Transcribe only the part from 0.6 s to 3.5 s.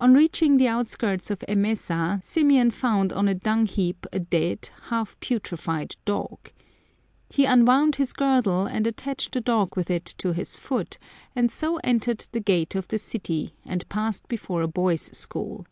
outskirts of Emesa, Symeon found on a